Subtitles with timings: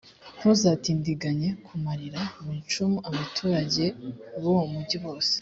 [0.37, 3.83] ntuzatindiganye kumarira ku icumu abaturage
[4.39, 5.35] b’uwo mugi bose,